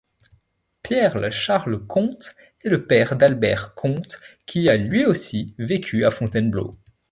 [0.81, 6.75] Pierre-Charles Comte est le père d'Albert Comte qui a lui aussi vécu à Fontainebleau.